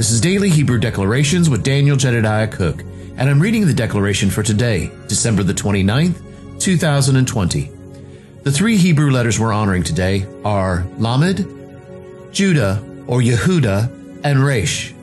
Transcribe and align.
This 0.00 0.12
is 0.12 0.22
Daily 0.22 0.48
Hebrew 0.48 0.78
Declarations 0.78 1.50
with 1.50 1.62
Daniel 1.62 1.94
Jedediah 1.94 2.48
Cook, 2.48 2.80
and 3.18 3.28
I'm 3.28 3.38
reading 3.38 3.66
the 3.66 3.74
declaration 3.74 4.30
for 4.30 4.42
today, 4.42 4.90
December 5.08 5.42
the 5.42 5.52
29th, 5.52 6.58
2020. 6.58 7.70
The 8.42 8.50
three 8.50 8.78
Hebrew 8.78 9.10
letters 9.10 9.38
we're 9.38 9.52
honoring 9.52 9.82
today 9.82 10.26
are 10.42 10.86
Lamed, 10.96 11.44
Judah 12.32 12.82
or 13.06 13.20
Yehuda, 13.20 14.22
and 14.24 14.42
Resh. 14.42 14.94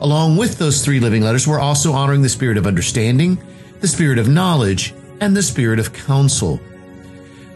Along 0.00 0.36
with 0.36 0.58
those 0.58 0.84
three 0.84 0.98
living 0.98 1.22
letters, 1.22 1.46
we're 1.46 1.60
also 1.60 1.92
honoring 1.92 2.22
the 2.22 2.28
spirit 2.28 2.58
of 2.58 2.66
understanding, 2.66 3.40
the 3.82 3.86
spirit 3.86 4.18
of 4.18 4.26
knowledge, 4.26 4.94
and 5.20 5.36
the 5.36 5.44
spirit 5.44 5.78
of 5.78 5.92
counsel. 5.92 6.58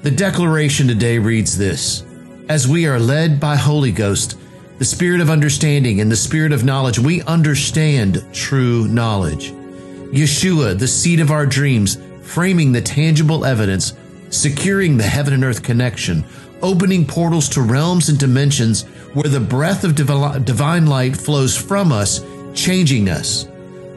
The 0.02 0.12
declaration 0.12 0.86
today 0.86 1.18
reads 1.18 1.58
this 1.58 2.04
As 2.48 2.68
we 2.68 2.86
are 2.86 3.00
led 3.00 3.40
by 3.40 3.56
Holy 3.56 3.90
Ghost, 3.90 4.38
the 4.78 4.84
spirit 4.84 5.20
of 5.20 5.28
understanding 5.30 6.00
and 6.00 6.10
the 6.10 6.16
spirit 6.16 6.52
of 6.52 6.64
knowledge, 6.64 6.98
we 6.98 7.22
understand 7.22 8.24
true 8.32 8.86
knowledge. 8.88 9.52
Yeshua, 10.12 10.78
the 10.78 10.86
seed 10.86 11.20
of 11.20 11.30
our 11.30 11.44
dreams, 11.44 11.98
framing 12.22 12.72
the 12.72 12.80
tangible 12.80 13.44
evidence, 13.44 13.94
securing 14.30 14.96
the 14.96 15.04
heaven 15.04 15.34
and 15.34 15.44
earth 15.44 15.62
connection, 15.62 16.24
opening 16.62 17.04
portals 17.04 17.48
to 17.48 17.60
realms 17.60 18.08
and 18.08 18.18
dimensions 18.18 18.84
where 19.14 19.28
the 19.28 19.40
breath 19.40 19.84
of 19.84 19.94
divine 19.94 20.86
light 20.86 21.16
flows 21.16 21.56
from 21.56 21.90
us, 21.92 22.24
changing 22.54 23.08
us. 23.08 23.48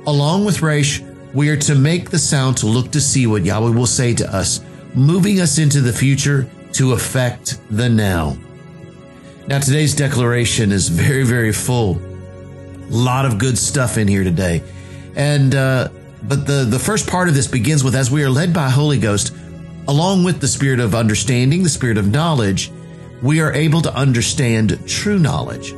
Along 0.08 0.46
with 0.46 0.62
Resh, 0.62 1.02
we 1.34 1.50
are 1.50 1.58
to 1.58 1.76
make 1.76 2.10
the 2.10 2.20
sound 2.20 2.58
to 2.58 2.66
look 2.66 2.92
to 2.92 3.02
see 3.02 3.28
what 3.28 3.46
Yahweh 3.46 3.72
will 3.72 3.86
say 3.86 4.14
to 4.16 4.36
us, 4.36 4.62
moving 4.96 5.40
us 5.40 5.60
into 5.60 5.80
the 5.80 5.94
future 5.94 6.50
to 6.74 6.94
affect 6.94 7.60
the 7.70 7.88
now. 7.88 8.36
Now, 9.52 9.60
today's 9.60 9.94
declaration 9.94 10.72
is 10.72 10.88
very, 10.88 11.24
very 11.24 11.52
full. 11.52 11.98
A 11.98 12.90
lot 12.90 13.26
of 13.26 13.38
good 13.38 13.58
stuff 13.58 13.98
in 13.98 14.08
here 14.08 14.24
today. 14.24 14.64
And, 15.14 15.54
uh, 15.54 15.90
but 16.24 16.48
the, 16.48 16.64
the 16.64 16.80
first 16.80 17.06
part 17.06 17.28
of 17.28 17.36
this 17.36 17.48
begins 17.48 17.84
with 17.84 17.94
as 17.94 18.10
we 18.10 18.24
are 18.24 18.30
led 18.30 18.54
by 18.54 18.70
Holy 18.70 18.98
Ghost, 18.98 19.36
along 19.90 20.24
with 20.24 20.40
the 20.40 20.48
spirit 20.48 20.80
of 20.80 20.96
understanding, 20.96 21.64
the 21.64 21.70
spirit 21.70 21.98
of 21.98 22.08
knowledge, 22.08 22.72
we 23.22 23.42
are 23.42 23.52
able 23.52 23.82
to 23.82 23.94
understand 23.94 24.88
true 24.88 25.20
knowledge. 25.20 25.72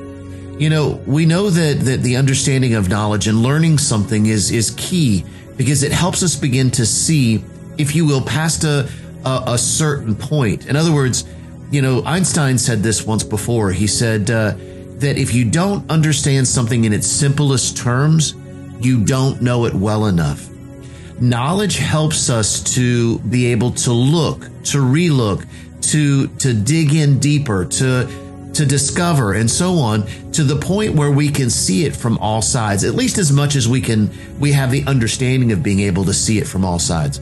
You 0.62 0.70
know, 0.70 1.02
we 1.08 1.26
know 1.26 1.50
that, 1.50 1.80
that 1.86 2.04
the 2.04 2.18
understanding 2.18 2.76
of 2.76 2.90
knowledge 2.90 3.28
and 3.28 3.42
learning 3.42 3.80
something 3.80 4.28
is, 4.28 4.52
is 4.52 4.76
key 4.78 5.26
because 5.58 5.82
it 5.82 5.92
helps 5.92 6.22
us 6.22 6.36
begin 6.36 6.70
to 6.70 6.86
see, 6.86 7.44
if 7.80 7.96
you 7.96 8.06
will, 8.06 8.22
past 8.22 8.66
a, 8.66 8.88
a, 9.26 9.44
a 9.48 9.58
certain 9.58 10.14
point. 10.14 10.68
In 10.68 10.76
other 10.76 10.94
words, 10.94 11.26
you 11.74 11.82
know, 11.82 12.04
Einstein 12.06 12.60
said 12.60 12.84
this 12.84 13.04
once 13.04 13.24
before. 13.24 13.72
He 13.72 13.88
said 13.88 14.30
uh, 14.30 14.54
that 14.98 15.18
if 15.18 15.34
you 15.34 15.44
don't 15.50 15.90
understand 15.90 16.48
something 16.48 16.86
in 16.86 16.94
its 16.94 17.08
simplest 17.08 17.78
terms, 17.78 18.36
you 18.80 19.04
don't 19.04 19.42
know 19.42 19.66
it 19.66 19.74
well 19.74 20.06
enough. 20.06 20.48
Knowledge 21.20 21.78
helps 21.78 22.30
us 22.30 22.62
to 22.76 23.18
be 23.20 23.48
able 23.48 23.72
to 23.72 23.92
look, 23.92 24.42
to 24.66 24.78
relook, 24.78 25.48
to 25.92 26.28
to 26.28 26.54
dig 26.54 26.94
in 26.94 27.18
deeper, 27.18 27.66
to 27.66 28.52
to 28.54 28.66
discover 28.68 29.34
and 29.34 29.50
so 29.50 29.78
on 29.78 30.06
to 30.32 30.44
the 30.44 30.56
point 30.56 30.94
where 30.94 31.10
we 31.10 31.28
can 31.28 31.50
see 31.50 31.86
it 31.86 31.96
from 31.96 32.20
all 32.20 32.44
sides, 32.44 32.84
at 32.84 32.94
least 32.94 33.18
as 33.18 33.32
much 33.32 33.56
as 33.56 33.68
we 33.68 33.82
can 33.82 34.12
we 34.40 34.52
have 34.52 34.70
the 34.70 34.84
understanding 34.86 35.52
of 35.52 35.64
being 35.64 35.80
able 35.80 36.06
to 36.06 36.14
see 36.14 36.38
it 36.38 36.46
from 36.48 36.64
all 36.64 36.78
sides. 36.78 37.18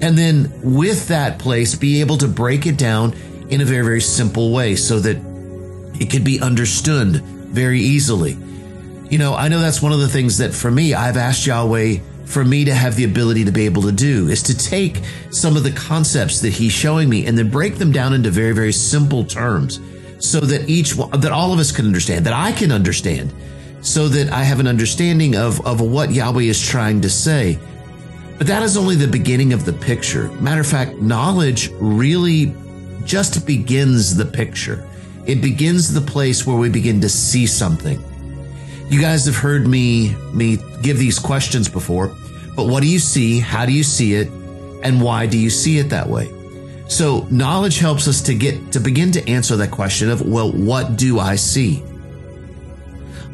And 0.00 0.16
then 0.16 0.52
with 0.62 1.08
that 1.08 1.40
place 1.40 1.74
be 1.74 2.00
able 2.00 2.18
to 2.18 2.28
break 2.28 2.66
it 2.66 2.76
down 2.76 3.14
in 3.50 3.60
a 3.60 3.64
very, 3.64 3.84
very 3.84 4.00
simple 4.00 4.52
way 4.52 4.76
so 4.76 4.98
that 5.00 5.16
it 6.00 6.10
could 6.10 6.24
be 6.24 6.40
understood 6.40 7.22
very 7.22 7.80
easily. 7.80 8.36
You 9.10 9.18
know, 9.18 9.34
I 9.34 9.48
know 9.48 9.60
that's 9.60 9.82
one 9.82 9.92
of 9.92 10.00
the 10.00 10.08
things 10.08 10.38
that 10.38 10.52
for 10.52 10.70
me, 10.70 10.94
I've 10.94 11.16
asked 11.16 11.46
Yahweh 11.46 11.98
for 12.24 12.44
me 12.44 12.64
to 12.64 12.74
have 12.74 12.96
the 12.96 13.04
ability 13.04 13.44
to 13.44 13.52
be 13.52 13.66
able 13.66 13.82
to 13.82 13.92
do 13.92 14.28
is 14.28 14.42
to 14.44 14.56
take 14.56 15.02
some 15.30 15.56
of 15.56 15.62
the 15.62 15.70
concepts 15.72 16.40
that 16.40 16.52
he's 16.52 16.72
showing 16.72 17.08
me 17.08 17.26
and 17.26 17.36
then 17.36 17.50
break 17.50 17.76
them 17.76 17.92
down 17.92 18.12
into 18.12 18.30
very, 18.30 18.52
very 18.52 18.72
simple 18.72 19.24
terms 19.24 19.78
so 20.18 20.40
that 20.40 20.68
each 20.68 20.96
one, 20.96 21.20
that 21.20 21.32
all 21.32 21.52
of 21.52 21.58
us 21.58 21.70
can 21.70 21.86
understand, 21.86 22.24
that 22.26 22.32
I 22.32 22.52
can 22.52 22.72
understand, 22.72 23.32
so 23.82 24.08
that 24.08 24.32
I 24.32 24.42
have 24.42 24.58
an 24.58 24.66
understanding 24.66 25.36
of, 25.36 25.64
of 25.66 25.80
what 25.80 26.10
Yahweh 26.10 26.42
is 26.42 26.60
trying 26.60 27.02
to 27.02 27.10
say. 27.10 27.58
But 28.38 28.46
that 28.46 28.62
is 28.62 28.76
only 28.76 28.96
the 28.96 29.06
beginning 29.06 29.52
of 29.52 29.64
the 29.64 29.72
picture. 29.72 30.28
Matter 30.40 30.62
of 30.62 30.66
fact, 30.66 30.96
knowledge 30.96 31.70
really 31.74 32.46
just 33.04 33.46
begins 33.46 34.16
the 34.16 34.24
picture. 34.24 34.88
It 35.26 35.40
begins 35.40 35.92
the 35.92 36.00
place 36.00 36.46
where 36.46 36.56
we 36.56 36.68
begin 36.68 37.00
to 37.00 37.08
see 37.08 37.46
something. 37.46 38.02
You 38.88 39.00
guys 39.00 39.24
have 39.26 39.36
heard 39.36 39.66
me 39.66 40.14
me 40.32 40.58
give 40.82 40.98
these 40.98 41.18
questions 41.18 41.68
before, 41.68 42.08
but 42.54 42.66
what 42.66 42.82
do 42.82 42.88
you 42.88 42.98
see? 42.98 43.40
How 43.40 43.64
do 43.64 43.72
you 43.72 43.82
see 43.82 44.14
it? 44.14 44.28
And 44.82 45.00
why 45.00 45.26
do 45.26 45.38
you 45.38 45.48
see 45.48 45.78
it 45.78 45.88
that 45.90 46.08
way? 46.08 46.30
So 46.88 47.26
knowledge 47.30 47.78
helps 47.78 48.06
us 48.06 48.20
to 48.22 48.34
get 48.34 48.72
to 48.72 48.80
begin 48.80 49.10
to 49.12 49.28
answer 49.28 49.56
that 49.56 49.70
question 49.70 50.10
of, 50.10 50.20
well, 50.20 50.52
what 50.52 50.96
do 50.96 51.18
I 51.18 51.36
see? 51.36 51.82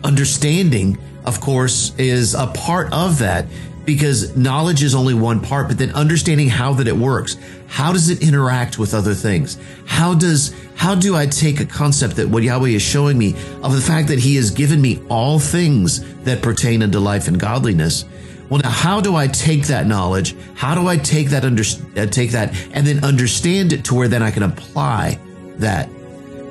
Understanding, 0.05 0.97
of 1.25 1.41
course, 1.41 1.93
is 1.99 2.35
a 2.35 2.47
part 2.47 2.93
of 2.93 3.19
that 3.19 3.47
because 3.85 4.37
knowledge 4.37 4.83
is 4.83 4.95
only 4.95 5.15
one 5.15 5.41
part, 5.41 5.69
but 5.69 5.79
then 5.79 5.91
understanding 5.95 6.49
how 6.49 6.73
that 6.75 6.87
it 6.87 6.97
works. 6.97 7.37
How 7.67 7.93
does 7.93 8.09
it 8.09 8.23
interact 8.23 8.79
with 8.79 8.95
other 8.95 9.15
things? 9.15 9.59
How 9.87 10.15
does, 10.15 10.55
how 10.77 10.95
do 10.95 11.17
I 11.17 11.27
take 11.27 11.61
a 11.61 11.65
concept 11.65 12.17
that 12.17 12.29
what 12.29 12.43
Yahweh 12.43 12.71
is 12.71 12.83
showing 12.83 13.19
me 13.19 13.35
of 13.63 13.75
the 13.75 13.81
fact 13.81 14.09
that 14.09 14.19
he 14.19 14.37
has 14.37 14.51
given 14.51 14.81
me 14.81 15.03
all 15.09 15.39
things 15.39 16.05
that 16.25 16.43
pertain 16.43 16.83
unto 16.83 16.99
life 16.99 17.29
and 17.29 17.39
godliness? 17.39 18.05
Well, 18.49 18.61
now 18.63 18.71
how 18.71 19.01
do 19.01 19.15
I 19.15 19.29
take 19.29 19.67
that 19.69 19.87
knowledge? 19.87 20.35
How 20.55 20.75
do 20.75 20.87
I 20.87 20.97
take 20.97 21.31
that 21.31 21.45
under, 21.45 21.63
uh, 21.97 22.07
take 22.07 22.33
that 22.33 22.55
and 22.73 22.87
then 22.87 23.05
understand 23.05 23.73
it 23.73 23.85
to 23.87 23.95
where 23.95 24.09
then 24.09 24.23
I 24.23 24.31
can 24.31 24.43
apply 24.43 25.19
that? 25.59 25.89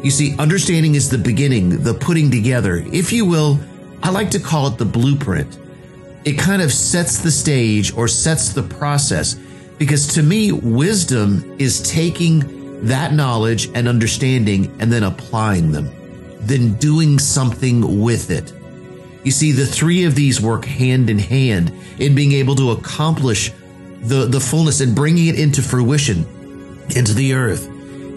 You 0.02 0.12
see, 0.12 0.38
understanding 0.38 0.96
is 0.96 1.10
the 1.10 1.18
beginning, 1.18 1.84
the 1.84 1.94
putting 1.94 2.32
together, 2.32 2.78
if 2.94 3.12
you 3.12 3.26
will. 3.26 3.60
I 4.02 4.12
like 4.12 4.32
to 4.32 4.40
call 4.40 4.68
it 4.68 4.78
the 4.78 4.86
blueprint 4.86 5.60
it 6.26 6.34
kind 6.38 6.62
of 6.62 6.72
sets 6.72 7.20
the 7.20 7.32
stage 7.32 7.94
or 7.96 8.08
sets 8.08 8.54
the 8.54 8.64
process. 8.64 9.36
Because 9.78 10.08
to 10.16 10.24
me, 10.24 10.52
wisdom 10.52 11.56
is 11.58 11.82
taking 11.82 12.86
that 12.86 13.14
knowledge 13.14 13.70
and 13.74 13.88
understanding 13.88 14.76
and 14.80 14.92
then 14.92 15.04
applying 15.04 15.72
them, 15.72 15.90
then 16.42 16.74
doing 16.76 17.20
something 17.20 18.02
with 18.02 18.32
it. 18.32 18.54
You 19.24 19.32
see, 19.32 19.52
the 19.52 19.66
three 19.66 20.06
of 20.06 20.16
these 20.16 20.42
work 20.42 20.66
hand 20.66 21.10
in 21.10 21.20
hand 21.20 21.72
in 22.00 22.16
being 22.16 22.34
able 22.34 22.56
to 22.56 22.72
accomplish 22.72 23.52
the, 24.02 24.26
the 24.26 24.40
fullness 24.40 24.82
and 24.82 24.96
bringing 24.96 25.28
it 25.28 25.40
into 25.40 25.62
fruition 25.62 26.26
into 26.96 27.14
the 27.14 27.34
earth. 27.34 27.68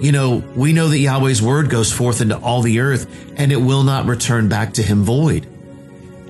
You 0.03 0.13
know, 0.13 0.43
we 0.57 0.73
know 0.73 0.89
that 0.89 0.99
Yahweh's 0.99 1.43
word 1.43 1.71
goes 1.71 1.93
forth 1.93 2.21
into 2.21 2.37
all 2.39 2.63
the 2.63 2.81
earth 2.81 3.07
and 3.37 3.53
it 3.53 3.57
will 3.57 3.83
not 3.83 4.07
return 4.07 4.49
back 4.49 4.75
to 4.75 4.83
him 4.83 5.05
void. 5.05 5.47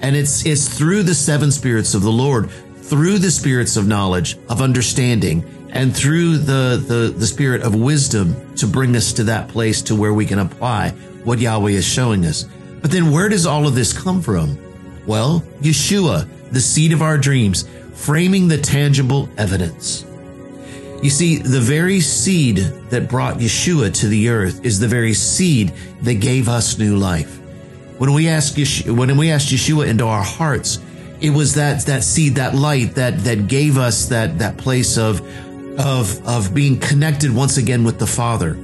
And 0.02 0.16
it's, 0.16 0.44
it's 0.44 0.68
through 0.68 1.04
the 1.04 1.14
seven 1.14 1.50
spirits 1.50 1.94
of 1.94 2.02
the 2.02 2.10
Lord, 2.10 2.50
through 2.50 3.18
the 3.18 3.30
spirits 3.30 3.76
of 3.76 3.86
knowledge, 3.86 4.36
of 4.48 4.60
understanding, 4.60 5.44
and 5.70 5.96
through 5.96 6.38
the, 6.38 6.82
the, 6.86 7.14
the 7.16 7.26
spirit 7.26 7.62
of 7.62 7.74
wisdom 7.74 8.54
to 8.56 8.66
bring 8.66 8.94
us 8.96 9.12
to 9.14 9.24
that 9.24 9.48
place 9.48 9.80
to 9.82 9.94
where 9.94 10.12
we 10.12 10.26
can 10.26 10.40
apply 10.40 10.90
what 11.24 11.38
Yahweh 11.38 11.70
is 11.70 11.86
showing 11.86 12.26
us. 12.26 12.44
But 12.82 12.90
then 12.90 13.10
where 13.10 13.28
does 13.28 13.46
all 13.46 13.66
of 13.66 13.74
this 13.74 13.92
come 13.92 14.20
from? 14.20 14.58
Well, 15.06 15.40
Yeshua, 15.60 16.28
the 16.50 16.60
seed 16.60 16.92
of 16.92 17.00
our 17.00 17.16
dreams, 17.16 17.68
framing 17.94 18.48
the 18.48 18.58
tangible 18.58 19.28
evidence. 19.38 20.04
You 21.02 21.10
see, 21.10 21.38
the 21.38 21.60
very 21.60 22.00
seed 22.00 22.58
that 22.90 23.08
brought 23.08 23.38
Yeshua 23.38 23.92
to 23.94 24.08
the 24.08 24.28
earth 24.28 24.64
is 24.64 24.78
the 24.78 24.88
very 24.88 25.14
seed 25.14 25.72
that 26.02 26.14
gave 26.14 26.48
us 26.48 26.78
new 26.78 26.96
life. 26.96 27.40
When 28.02 28.14
we 28.14 28.26
ask 28.26 28.54
Yeshua, 28.54 28.96
when 28.96 29.16
we 29.16 29.30
asked 29.30 29.50
Yeshua 29.50 29.86
into 29.86 30.04
our 30.08 30.24
hearts, 30.24 30.80
it 31.20 31.30
was 31.30 31.54
that 31.54 31.86
that 31.86 32.02
seed, 32.02 32.34
that 32.34 32.52
light 32.52 32.96
that 32.96 33.22
that 33.22 33.46
gave 33.46 33.78
us 33.78 34.06
that 34.06 34.40
that 34.40 34.56
place 34.56 34.98
of 34.98 35.20
of 35.78 36.26
of 36.26 36.52
being 36.52 36.80
connected 36.80 37.32
once 37.32 37.58
again 37.58 37.84
with 37.84 38.00
the 38.00 38.06
Father. 38.08 38.54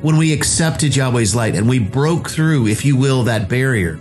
When 0.00 0.16
we 0.16 0.32
accepted 0.32 0.96
Yahweh's 0.96 1.36
light 1.36 1.54
and 1.54 1.68
we 1.68 1.78
broke 1.78 2.30
through, 2.30 2.68
if 2.68 2.86
you 2.86 2.96
will, 2.96 3.24
that 3.24 3.46
barrier. 3.46 3.98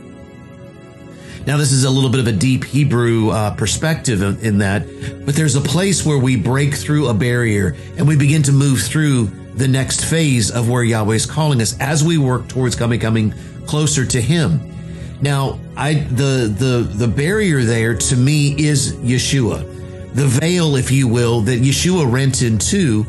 Now, 1.45 1.57
this 1.57 1.73
is 1.73 1.83
a 1.83 1.89
little 1.89 2.09
bit 2.09 2.21
of 2.21 2.27
a 2.27 2.31
deep 2.31 2.63
Hebrew 2.63 3.31
uh, 3.31 3.55
perspective 3.55 4.21
in 4.41 4.59
that, 4.59 4.87
but 5.25 5.35
there's 5.35 5.57
a 5.57 5.61
place 5.61 6.05
where 6.05 6.17
we 6.17 6.37
break 6.37 6.73
through 6.73 7.09
a 7.09 7.13
barrier 7.13 7.75
and 7.97 8.07
we 8.07 8.15
begin 8.15 8.41
to 8.43 8.53
move 8.53 8.79
through 8.79 9.25
the 9.53 9.67
next 9.67 10.05
phase 10.05 10.49
of 10.49 10.69
where 10.69 10.83
Yahweh 10.83 11.15
is 11.15 11.25
calling 11.25 11.61
us 11.61 11.77
as 11.81 12.05
we 12.05 12.17
work 12.17 12.47
towards 12.47 12.77
coming, 12.77 13.01
coming 13.01 13.33
closer 13.65 14.05
to 14.05 14.21
Him. 14.21 14.76
Now, 15.21 15.59
I 15.75 15.95
the 15.95 16.53
the 16.57 16.87
the 16.93 17.07
barrier 17.07 17.63
there 17.63 17.95
to 17.95 18.15
me 18.15 18.55
is 18.57 18.93
Yeshua. 18.97 19.73
The 20.13 20.27
veil, 20.27 20.75
if 20.75 20.91
you 20.91 21.07
will, 21.07 21.41
that 21.41 21.61
Yeshua 21.61 22.11
rent 22.11 22.41
in 22.41 22.57
two 22.57 23.05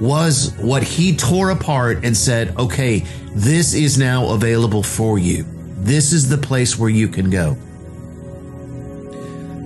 was 0.00 0.54
what 0.58 0.82
he 0.82 1.14
tore 1.14 1.50
apart 1.50 2.04
and 2.04 2.16
said, 2.16 2.56
okay, 2.58 3.00
this 3.34 3.74
is 3.74 3.98
now 3.98 4.30
available 4.32 4.82
for 4.82 5.18
you. 5.18 5.44
This 5.76 6.12
is 6.12 6.28
the 6.28 6.38
place 6.38 6.78
where 6.78 6.90
you 6.90 7.08
can 7.08 7.30
go. 7.30 7.56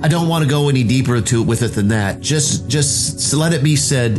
I 0.02 0.08
don't 0.08 0.28
want 0.28 0.44
to 0.44 0.50
go 0.50 0.68
any 0.68 0.84
deeper 0.84 1.20
to 1.20 1.42
with 1.42 1.62
it 1.62 1.68
than 1.68 1.88
that. 1.88 2.20
Just 2.20 2.68
just 2.68 3.32
let 3.32 3.52
it 3.52 3.62
be 3.62 3.76
said 3.76 4.16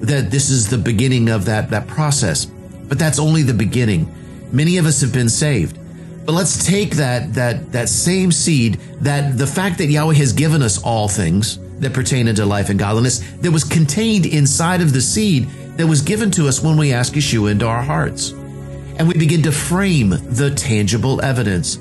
that 0.00 0.30
this 0.30 0.50
is 0.50 0.68
the 0.68 0.78
beginning 0.78 1.30
of 1.30 1.46
that 1.46 1.70
that 1.70 1.88
process. 1.88 2.44
But 2.44 2.98
that's 2.98 3.18
only 3.18 3.42
the 3.42 3.54
beginning. 3.54 4.14
Many 4.52 4.76
of 4.76 4.86
us 4.86 5.00
have 5.00 5.12
been 5.12 5.30
saved. 5.30 5.78
But 6.24 6.32
let's 6.32 6.64
take 6.64 6.92
that 6.92 7.34
that 7.34 7.72
that 7.72 7.88
same 7.88 8.32
seed, 8.32 8.74
that 9.00 9.36
the 9.36 9.46
fact 9.46 9.78
that 9.78 9.86
Yahweh 9.86 10.14
has 10.14 10.32
given 10.32 10.62
us 10.62 10.82
all 10.82 11.08
things 11.08 11.58
that 11.80 11.92
pertain 11.92 12.28
unto 12.28 12.44
life 12.44 12.70
and 12.70 12.78
godliness, 12.78 13.18
that 13.40 13.50
was 13.50 13.64
contained 13.64 14.24
inside 14.24 14.80
of 14.80 14.92
the 14.92 15.00
seed 15.00 15.48
that 15.76 15.86
was 15.86 16.00
given 16.00 16.30
to 16.30 16.48
us 16.48 16.62
when 16.62 16.76
we 16.76 16.92
ask 16.92 17.14
Yeshua 17.14 17.50
into 17.50 17.66
our 17.66 17.82
hearts. 17.82 18.30
And 18.30 19.08
we 19.08 19.14
begin 19.14 19.42
to 19.42 19.52
frame 19.52 20.10
the 20.10 20.52
tangible 20.56 21.20
evidence. 21.20 21.78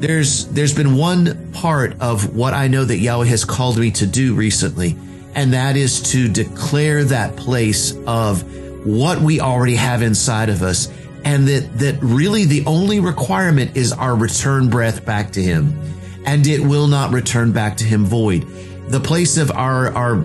There's 0.00 0.46
there's 0.46 0.74
been 0.74 0.96
one 0.96 1.52
part 1.52 2.00
of 2.00 2.34
what 2.34 2.54
I 2.54 2.66
know 2.66 2.84
that 2.84 2.98
Yahweh 2.98 3.26
has 3.26 3.44
called 3.44 3.78
me 3.78 3.90
to 3.92 4.06
do 4.06 4.34
recently, 4.34 4.96
and 5.34 5.52
that 5.52 5.76
is 5.76 6.02
to 6.12 6.28
declare 6.28 7.04
that 7.04 7.36
place 7.36 7.94
of 8.06 8.42
what 8.84 9.20
we 9.20 9.40
already 9.40 9.76
have 9.76 10.02
inside 10.02 10.48
of 10.48 10.62
us 10.62 10.88
and 11.24 11.48
that, 11.48 11.78
that 11.78 11.98
really 12.02 12.44
the 12.44 12.64
only 12.66 13.00
requirement 13.00 13.76
is 13.76 13.92
our 13.92 14.14
return 14.14 14.68
breath 14.68 15.04
back 15.04 15.32
to 15.32 15.42
him 15.42 15.78
and 16.26 16.46
it 16.46 16.60
will 16.60 16.86
not 16.86 17.12
return 17.12 17.52
back 17.52 17.76
to 17.78 17.84
him 17.84 18.04
void. 18.04 18.42
The 18.88 19.00
place 19.00 19.36
of 19.36 19.50
our, 19.50 19.92
our 19.92 20.24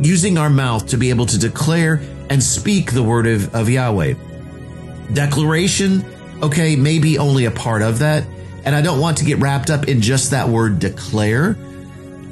using 0.00 0.38
our 0.38 0.50
mouth 0.50 0.88
to 0.88 0.96
be 0.96 1.10
able 1.10 1.26
to 1.26 1.38
declare 1.38 2.00
and 2.28 2.42
speak 2.42 2.92
the 2.92 3.02
word 3.02 3.26
of, 3.26 3.54
of 3.54 3.68
Yahweh. 3.68 4.14
Declaration, 5.12 6.04
okay, 6.42 6.76
maybe 6.76 7.18
only 7.18 7.44
a 7.44 7.50
part 7.50 7.82
of 7.82 7.98
that. 7.98 8.24
And 8.64 8.74
I 8.74 8.82
don't 8.82 9.00
want 9.00 9.18
to 9.18 9.24
get 9.24 9.38
wrapped 9.38 9.70
up 9.70 9.88
in 9.88 10.00
just 10.00 10.30
that 10.30 10.48
word 10.48 10.78
declare. 10.78 11.56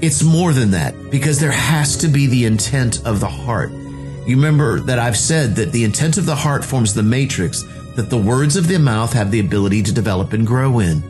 It's 0.00 0.22
more 0.22 0.52
than 0.52 0.72
that 0.72 1.10
because 1.10 1.40
there 1.40 1.50
has 1.50 1.96
to 1.98 2.08
be 2.08 2.26
the 2.26 2.44
intent 2.44 3.04
of 3.06 3.20
the 3.20 3.28
heart. 3.28 3.70
You 3.70 4.36
remember 4.36 4.80
that 4.80 4.98
I've 4.98 5.16
said 5.16 5.56
that 5.56 5.72
the 5.72 5.84
intent 5.84 6.18
of 6.18 6.26
the 6.26 6.36
heart 6.36 6.64
forms 6.64 6.94
the 6.94 7.02
matrix 7.02 7.64
that 7.98 8.10
the 8.10 8.16
words 8.16 8.54
of 8.54 8.68
the 8.68 8.78
mouth 8.78 9.12
have 9.12 9.32
the 9.32 9.40
ability 9.40 9.82
to 9.82 9.92
develop 9.92 10.32
and 10.32 10.46
grow 10.46 10.78
in. 10.78 11.02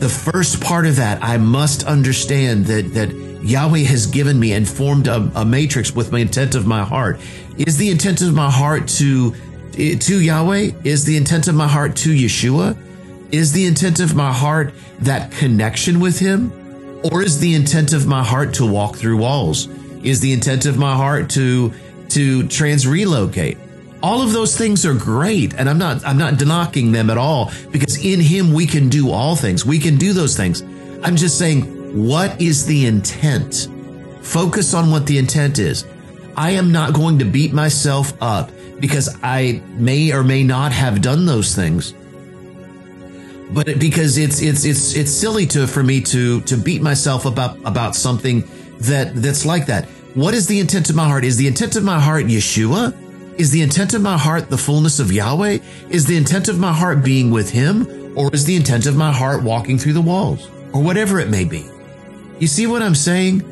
The 0.00 0.08
first 0.08 0.60
part 0.60 0.84
of 0.84 0.96
that, 0.96 1.24
I 1.24 1.38
must 1.38 1.84
understand 1.84 2.66
that, 2.66 2.92
that 2.92 3.10
Yahweh 3.42 3.84
has 3.84 4.06
given 4.06 4.38
me 4.38 4.52
and 4.52 4.68
formed 4.68 5.08
a, 5.08 5.32
a 5.34 5.46
matrix 5.46 5.94
with 5.94 6.12
my 6.12 6.18
intent 6.18 6.54
of 6.54 6.66
my 6.66 6.84
heart. 6.84 7.18
Is 7.56 7.78
the 7.78 7.88
intent 7.88 8.20
of 8.20 8.34
my 8.34 8.50
heart 8.50 8.86
to, 8.98 9.34
to 9.72 10.20
Yahweh? 10.20 10.72
Is 10.84 11.06
the 11.06 11.16
intent 11.16 11.48
of 11.48 11.54
my 11.54 11.68
heart 11.68 11.96
to 11.96 12.10
Yeshua? 12.10 12.76
Is 13.32 13.52
the 13.52 13.64
intent 13.64 13.98
of 13.98 14.14
my 14.14 14.30
heart 14.30 14.74
that 14.98 15.32
connection 15.32 16.00
with 16.00 16.18
Him? 16.18 16.52
Or 17.10 17.22
is 17.22 17.40
the 17.40 17.54
intent 17.54 17.94
of 17.94 18.06
my 18.06 18.22
heart 18.22 18.52
to 18.54 18.66
walk 18.70 18.96
through 18.96 19.16
walls? 19.16 19.68
Is 20.04 20.20
the 20.20 20.34
intent 20.34 20.66
of 20.66 20.76
my 20.76 20.94
heart 20.94 21.30
to, 21.30 21.72
to 22.10 22.46
trans 22.48 22.86
relocate? 22.86 23.56
All 24.02 24.20
of 24.20 24.32
those 24.32 24.56
things 24.56 24.84
are 24.84 24.94
great 24.94 25.54
and 25.54 25.68
i'm 25.68 25.78
not 25.78 26.04
i'm 26.04 26.18
not 26.18 26.40
knocking 26.44 26.92
them 26.92 27.08
at 27.10 27.18
all 27.18 27.52
because 27.70 28.04
in 28.04 28.20
him 28.20 28.52
we 28.52 28.66
can 28.66 28.88
do 28.88 29.10
all 29.10 29.36
things. 29.36 29.64
We 29.64 29.78
can 29.78 29.96
do 29.96 30.12
those 30.12 30.36
things. 30.36 30.62
I'm 31.02 31.16
just 31.16 31.38
saying 31.38 31.62
what 32.06 32.40
is 32.40 32.66
the 32.66 32.86
intent? 32.86 33.68
Focus 34.22 34.74
on 34.74 34.90
what 34.90 35.06
the 35.06 35.18
intent 35.18 35.58
is. 35.58 35.84
I 36.36 36.50
am 36.52 36.72
not 36.72 36.94
going 36.94 37.18
to 37.18 37.24
beat 37.24 37.52
myself 37.52 38.14
up 38.22 38.50
because 38.80 39.16
i 39.22 39.62
may 39.74 40.12
or 40.12 40.24
may 40.24 40.42
not 40.42 40.72
have 40.72 41.02
done 41.02 41.26
those 41.26 41.54
things. 41.54 41.94
But 43.52 43.78
because 43.78 44.16
it's 44.16 44.40
it's 44.40 44.64
it's 44.64 44.96
it's 44.96 45.10
silly 45.10 45.46
to 45.48 45.66
for 45.66 45.82
me 45.82 46.00
to 46.02 46.40
to 46.42 46.56
beat 46.56 46.82
myself 46.82 47.26
about 47.26 47.58
about 47.64 47.94
something 47.94 48.48
that 48.80 49.14
that's 49.14 49.44
like 49.44 49.66
that. 49.66 49.86
What 50.14 50.34
is 50.34 50.46
the 50.46 50.58
intent 50.58 50.88
of 50.90 50.96
my 50.96 51.06
heart? 51.06 51.24
Is 51.24 51.36
the 51.36 51.46
intent 51.46 51.76
of 51.76 51.84
my 51.84 52.00
heart 52.00 52.24
yeshua 52.26 52.94
is 53.42 53.50
the 53.50 53.60
intent 53.60 53.92
of 53.92 54.00
my 54.00 54.16
heart 54.16 54.50
the 54.50 54.56
fullness 54.56 55.00
of 55.00 55.10
Yahweh? 55.10 55.58
Is 55.90 56.06
the 56.06 56.16
intent 56.16 56.46
of 56.46 56.60
my 56.60 56.72
heart 56.72 57.02
being 57.02 57.32
with 57.32 57.50
Him? 57.50 58.16
Or 58.16 58.32
is 58.32 58.44
the 58.44 58.54
intent 58.54 58.86
of 58.86 58.96
my 58.96 59.10
heart 59.10 59.42
walking 59.42 59.78
through 59.78 59.94
the 59.94 60.00
walls? 60.00 60.48
Or 60.72 60.80
whatever 60.80 61.18
it 61.18 61.28
may 61.28 61.44
be. 61.44 61.68
You 62.38 62.46
see 62.46 62.68
what 62.68 62.82
I'm 62.82 62.94
saying? 62.94 63.42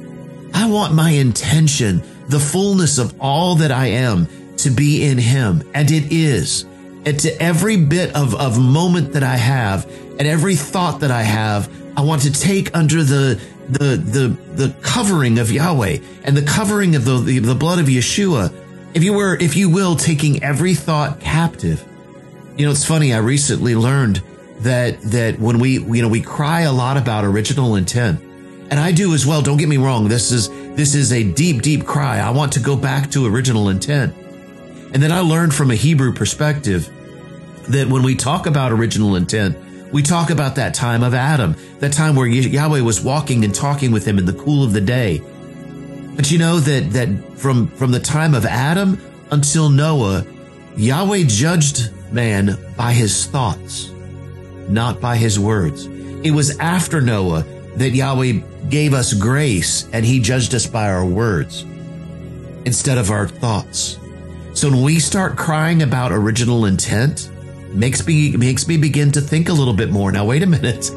I 0.54 0.70
want 0.70 0.94
my 0.94 1.10
intention, 1.10 2.04
the 2.28 2.38
fullness 2.38 2.98
of 2.98 3.20
all 3.20 3.56
that 3.56 3.72
I 3.72 3.86
am, 3.86 4.28
to 4.58 4.70
be 4.70 5.04
in 5.04 5.18
Him. 5.18 5.68
And 5.74 5.90
it 5.90 6.12
is. 6.12 6.62
And 7.04 7.18
to 7.18 7.42
every 7.42 7.76
bit 7.76 8.14
of, 8.14 8.36
of 8.36 8.60
moment 8.60 9.14
that 9.14 9.24
I 9.24 9.36
have 9.36 9.90
and 10.20 10.28
every 10.28 10.54
thought 10.54 11.00
that 11.00 11.10
I 11.10 11.22
have, 11.22 11.68
I 11.98 12.02
want 12.02 12.22
to 12.22 12.32
take 12.32 12.76
under 12.76 13.02
the 13.02 13.40
the 13.68 13.96
the 13.96 14.28
the 14.54 14.74
covering 14.82 15.38
of 15.38 15.50
Yahweh 15.50 15.98
and 16.24 16.36
the 16.36 16.42
covering 16.42 16.96
of 16.96 17.04
the, 17.04 17.18
the, 17.18 17.38
the 17.38 17.54
blood 17.54 17.78
of 17.78 17.86
Yeshua 17.86 18.52
if 18.94 19.04
you 19.04 19.12
were, 19.12 19.36
if 19.36 19.56
you 19.56 19.70
will, 19.70 19.96
taking 19.96 20.42
every 20.42 20.74
thought 20.74 21.20
captive. 21.20 21.84
You 22.56 22.66
know, 22.66 22.72
it's 22.72 22.84
funny. 22.84 23.14
I 23.14 23.18
recently 23.18 23.74
learned 23.74 24.22
that, 24.60 25.00
that 25.02 25.38
when 25.38 25.58
we, 25.58 25.78
you 25.78 26.02
know, 26.02 26.08
we 26.08 26.20
cry 26.20 26.62
a 26.62 26.72
lot 26.72 26.96
about 26.96 27.24
original 27.24 27.76
intent 27.76 28.20
and 28.70 28.78
I 28.78 28.92
do 28.92 29.14
as 29.14 29.26
well. 29.26 29.42
Don't 29.42 29.56
get 29.56 29.68
me 29.68 29.78
wrong. 29.78 30.08
This 30.08 30.30
is, 30.30 30.48
this 30.76 30.94
is 30.94 31.12
a 31.12 31.24
deep, 31.24 31.60
deep 31.60 31.84
cry. 31.84 32.18
I 32.18 32.30
want 32.30 32.52
to 32.52 32.60
go 32.60 32.76
back 32.76 33.10
to 33.10 33.26
original 33.26 33.68
intent. 33.68 34.14
And 34.92 35.02
then 35.02 35.10
I 35.10 35.20
learned 35.20 35.54
from 35.54 35.72
a 35.72 35.74
Hebrew 35.74 36.14
perspective 36.14 36.88
that 37.68 37.88
when 37.88 38.02
we 38.02 38.14
talk 38.14 38.46
about 38.46 38.70
original 38.70 39.16
intent, 39.16 39.58
we 39.92 40.02
talk 40.02 40.30
about 40.30 40.54
that 40.54 40.72
time 40.72 41.02
of 41.02 41.14
Adam, 41.14 41.56
that 41.80 41.92
time 41.92 42.14
where 42.14 42.28
Yahweh 42.28 42.80
was 42.80 43.00
walking 43.00 43.44
and 43.44 43.52
talking 43.52 43.90
with 43.90 44.06
him 44.06 44.18
in 44.18 44.24
the 44.24 44.32
cool 44.32 44.62
of 44.62 44.72
the 44.72 44.80
day. 44.80 45.20
But 46.16 46.30
you 46.30 46.38
know 46.38 46.60
that, 46.60 46.92
that 46.92 47.38
from, 47.38 47.68
from 47.68 47.92
the 47.92 48.00
time 48.00 48.34
of 48.34 48.44
Adam 48.44 49.00
until 49.30 49.70
Noah, 49.70 50.26
Yahweh 50.76 51.24
judged 51.26 51.90
man 52.12 52.58
by 52.76 52.92
his 52.92 53.26
thoughts, 53.26 53.90
not 54.68 55.00
by 55.00 55.16
his 55.16 55.38
words. 55.38 55.86
It 55.86 56.32
was 56.32 56.58
after 56.58 57.00
Noah 57.00 57.44
that 57.76 57.90
Yahweh 57.90 58.40
gave 58.68 58.92
us 58.92 59.14
grace 59.14 59.88
and 59.92 60.04
he 60.04 60.20
judged 60.20 60.54
us 60.54 60.66
by 60.66 60.90
our 60.90 61.04
words 61.04 61.62
instead 62.64 62.98
of 62.98 63.10
our 63.10 63.26
thoughts. 63.26 63.98
So 64.54 64.68
when 64.70 64.82
we 64.82 64.98
start 64.98 65.36
crying 65.36 65.82
about 65.82 66.12
original 66.12 66.66
intent, 66.66 67.30
makes 67.72 68.06
me 68.06 68.36
makes 68.36 68.66
me 68.66 68.76
begin 68.76 69.12
to 69.12 69.20
think 69.20 69.48
a 69.48 69.52
little 69.52 69.74
bit 69.74 69.90
more. 69.90 70.12
Now 70.12 70.24
wait 70.24 70.42
a 70.42 70.46
minute. 70.46 70.90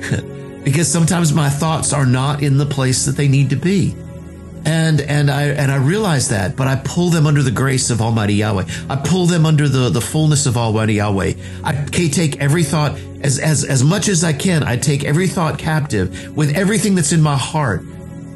because 0.64 0.88
sometimes 0.88 1.32
my 1.32 1.48
thoughts 1.48 1.92
are 1.92 2.06
not 2.06 2.42
in 2.42 2.56
the 2.56 2.66
place 2.66 3.04
that 3.06 3.16
they 3.16 3.28
need 3.28 3.50
to 3.50 3.56
be. 3.56 3.94
And 4.64 5.00
and 5.00 5.30
I 5.30 5.44
and 5.44 5.72
I 5.72 5.76
realize 5.76 6.28
that, 6.28 6.54
but 6.54 6.66
I 6.66 6.76
pull 6.76 7.08
them 7.08 7.26
under 7.26 7.42
the 7.42 7.50
grace 7.50 7.90
of 7.90 8.02
Almighty 8.02 8.34
Yahweh. 8.34 8.66
I 8.90 8.96
pull 8.96 9.26
them 9.26 9.46
under 9.46 9.68
the, 9.68 9.88
the 9.88 10.00
fullness 10.00 10.46
of 10.46 10.56
Almighty 10.56 10.94
Yahweh. 10.94 11.32
I 11.64 11.84
take 11.86 12.40
every 12.40 12.62
thought 12.62 12.98
as 13.22 13.38
as 13.38 13.64
as 13.64 13.82
much 13.82 14.08
as 14.08 14.22
I 14.22 14.32
can. 14.32 14.62
I 14.62 14.76
take 14.76 15.04
every 15.04 15.28
thought 15.28 15.58
captive 15.58 16.36
with 16.36 16.54
everything 16.54 16.94
that's 16.94 17.12
in 17.12 17.22
my 17.22 17.36
heart. 17.36 17.82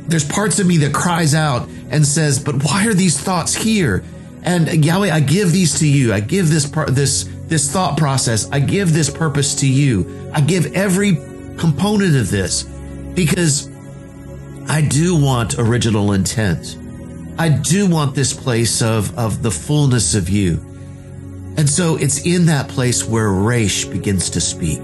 There's 0.07 0.25
parts 0.27 0.59
of 0.59 0.67
me 0.67 0.79
that 0.79 0.95
cries 0.95 1.35
out 1.35 1.69
and 1.91 2.07
says, 2.07 2.39
"But 2.39 2.63
why 2.65 2.87
are 2.87 2.95
these 2.95 3.19
thoughts 3.19 3.55
here?" 3.55 4.03
And 4.43 4.69
uh, 4.69 4.73
Yahweh, 4.73 5.11
I 5.11 5.21
give 5.21 5.53
these 5.53 5.79
to 5.81 5.87
you. 5.87 6.13
I 6.13 6.21
give 6.21 6.49
this 6.49 6.67
part 6.67 6.95
this 6.95 7.29
this 7.49 7.71
thought 7.71 7.99
process. 7.99 8.49
I 8.51 8.61
give 8.61 8.93
this 8.93 9.11
purpose 9.11 9.57
to 9.57 9.69
you. 9.69 10.31
I 10.33 10.41
give 10.41 10.75
every 10.75 11.17
component 11.59 12.17
of 12.17 12.31
this 12.31 12.65
because 13.15 13.69
I 14.67 14.81
do 14.81 15.15
want 15.15 15.59
original 15.59 16.13
intent. 16.13 16.79
I 17.39 17.49
do 17.49 17.89
want 17.89 18.15
this 18.15 18.33
place 18.33 18.81
of, 18.81 19.17
of 19.19 19.43
the 19.43 19.51
fullness 19.51 20.15
of 20.15 20.29
you. 20.29 20.55
And 21.57 21.69
so 21.69 21.97
it's 21.97 22.25
in 22.27 22.47
that 22.47 22.69
place 22.69 23.05
where 23.05 23.31
Resh 23.31 23.85
begins 23.85 24.31
to 24.31 24.41
speak. 24.41 24.81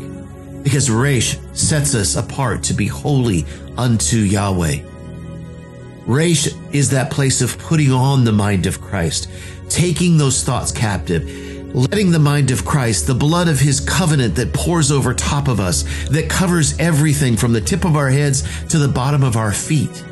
Because 0.63 0.91
Resh 0.91 1.39
sets 1.55 1.95
us 1.95 2.17
apart 2.17 2.63
to 2.65 2.75
be 2.75 2.87
holy 2.87 3.47
unto 3.77 4.19
Yahweh. 4.19 4.81
Resh 6.07 6.49
is 6.73 6.91
that 6.91 7.11
place 7.11 7.41
of 7.41 7.59
putting 7.59 7.93
on 7.93 8.25
the 8.25 8.33
mind 8.33 8.67
of 8.67 8.81
Christ, 8.81 9.31
taking 9.69 10.19
those 10.19 10.45
thoughts 10.45 10.73
captive, 10.73 11.25
letting 11.73 12.11
the 12.11 12.19
mind 12.19 12.51
of 12.51 12.65
Christ, 12.65 13.07
the 13.07 13.15
blood 13.15 13.49
of 13.49 13.61
his 13.61 13.81
covenant 13.81 14.35
that 14.37 14.53
pours 14.53 14.91
over 14.91 15.15
top 15.15 15.49
of 15.49 15.61
us, 15.61 15.85
that 16.09 16.29
covers 16.29 16.79
everything 16.79 17.37
from 17.37 17.53
the 17.53 17.61
tip 17.61 17.85
of 17.85 17.97
our 17.97 18.09
heads 18.09 18.43
to 18.69 18.79
the 18.79 18.89
bottom 18.89 19.23
of 19.23 19.37
our 19.37 19.53
feet. 19.53 20.03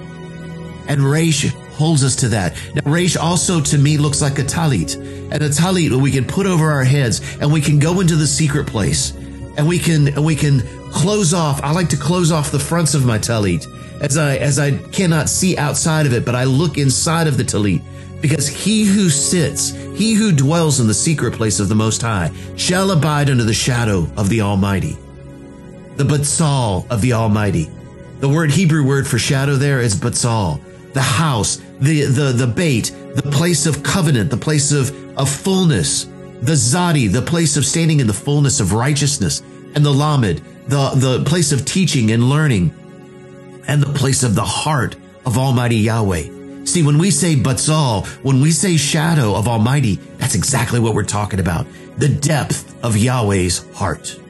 And 0.89 1.01
Reish 1.01 1.51
holds 1.73 2.03
us 2.05 2.17
to 2.17 2.29
that. 2.29 2.55
Now, 2.75 2.83
Reish 2.83 3.21
also 3.21 3.61
to 3.61 3.79
me 3.79 3.99
looks 3.99 4.23
like 4.23 4.39
a 4.39 4.45
talit, 4.45 4.97
and 4.97 5.43
a 5.43 5.49
talit 5.49 5.91
that 5.91 5.99
we 5.99 6.11
can 6.11 6.25
put 6.25 6.47
over 6.47 6.71
our 6.71 6.85
heads 6.85 7.37
and 7.41 7.53
we 7.53 7.61
can 7.61 7.79
go 7.79 8.01
into 8.01 8.17
the 8.17 8.27
secret 8.27 8.67
place 8.67 9.13
and 9.57 9.67
we 9.67 9.79
can, 9.79 10.09
and 10.09 10.25
we 10.25 10.37
can 10.37 10.61
close 10.91 11.35
off. 11.35 11.61
I 11.63 11.73
like 11.73 11.89
to 11.91 11.97
close 11.97 12.31
off 12.31 12.51
the 12.51 12.59
fronts 12.59 12.95
of 12.95 13.05
my 13.05 13.19
talit 13.19 13.67
as 14.01 14.17
I, 14.17 14.37
as 14.37 14.59
I 14.59 14.79
cannot 14.79 15.29
see 15.29 15.57
outside 15.57 16.07
of 16.07 16.13
it, 16.13 16.25
but 16.25 16.37
I 16.37 16.45
look 16.45 16.79
inside 16.79 17.27
of 17.27 17.37
the 17.37 17.43
talit 17.43 17.83
because 18.21 18.49
he 18.49 18.85
who 18.85 19.09
sits, 19.11 19.71
he 19.71 20.15
who 20.15 20.33
dwells 20.33 20.81
in 20.81 20.87
the 20.87 20.95
secret 20.95 21.35
place 21.35 21.61
of 21.61 21.69
the 21.69 21.75
Most 21.75 22.03
High, 22.03 22.33
shall 22.57 22.91
abide 22.91 23.31
under 23.31 23.45
the 23.45 23.55
shadow 23.55 24.09
of 24.17 24.29
the 24.29 24.41
Almighty. 24.41 24.97
The 25.97 26.05
Batsal 26.05 26.89
of 26.91 27.01
the 27.01 27.13
Almighty. 27.13 27.69
The 28.21 28.29
word 28.29 28.51
Hebrew 28.51 28.85
word 28.85 29.07
for 29.07 29.19
shadow 29.19 29.55
there 29.55 29.81
is 29.81 29.95
batzal, 29.95 30.61
the 30.93 31.01
house, 31.01 31.63
the 31.81 32.03
the 32.03 32.33
the 32.33 32.47
beit, 32.49 32.93
the 33.15 33.31
place 33.31 33.67
of 33.67 33.85
covenant, 33.85 34.31
the 34.31 34.37
place 34.37 34.73
of 34.73 34.91
of 35.17 35.31
fullness, 35.31 36.05
the 36.43 36.55
zadi, 36.55 37.11
the 37.11 37.23
place 37.23 37.57
of 37.57 37.65
standing 37.65 38.01
in 38.01 38.09
the 38.09 38.13
fullness 38.13 38.59
of 38.59 38.73
righteousness, 38.73 39.41
and 39.77 39.87
the 39.87 39.93
lamed, 39.93 40.43
the 40.67 40.91
the 40.97 41.23
place 41.25 41.53
of 41.53 41.65
teaching 41.65 42.11
and 42.11 42.29
learning, 42.29 42.75
and 43.69 43.81
the 43.81 43.93
place 43.93 44.25
of 44.25 44.35
the 44.35 44.45
heart 44.45 44.97
of 45.25 45.39
Almighty 45.39 45.77
Yahweh. 45.77 46.38
See, 46.69 46.83
when 46.83 46.99
we 46.99 47.11
say 47.11 47.35
batzal, 47.35 48.07
when 48.23 48.43
we 48.43 48.51
say 48.51 48.77
shadow 48.77 49.35
of 49.35 49.49
Almighty, 49.49 49.95
that's 50.19 50.35
exactly 50.35 50.79
what 50.79 50.93
we're 50.93 51.03
talking 51.03 51.41
about. 51.41 51.67
The 51.97 52.11
depth 52.11 52.85
of 52.85 52.95
Yahweh's 52.95 53.67
heart. 53.73 54.21